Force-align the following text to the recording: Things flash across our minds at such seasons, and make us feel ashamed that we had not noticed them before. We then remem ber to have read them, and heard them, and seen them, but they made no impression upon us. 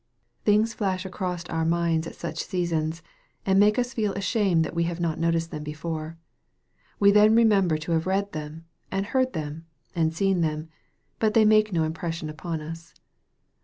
Things 0.45 0.73
flash 0.73 1.05
across 1.05 1.45
our 1.45 1.63
minds 1.63 2.07
at 2.07 2.15
such 2.15 2.43
seasons, 2.43 3.03
and 3.45 3.59
make 3.59 3.77
us 3.77 3.93
feel 3.93 4.13
ashamed 4.13 4.65
that 4.65 4.73
we 4.73 4.85
had 4.85 4.99
not 4.99 5.19
noticed 5.19 5.51
them 5.51 5.63
before. 5.63 6.17
We 6.99 7.11
then 7.11 7.35
remem 7.35 7.67
ber 7.67 7.77
to 7.77 7.91
have 7.91 8.07
read 8.07 8.31
them, 8.31 8.65
and 8.89 9.05
heard 9.05 9.33
them, 9.33 9.67
and 9.95 10.11
seen 10.11 10.41
them, 10.41 10.69
but 11.19 11.35
they 11.35 11.45
made 11.45 11.71
no 11.71 11.83
impression 11.83 12.31
upon 12.31 12.61
us. 12.61 12.95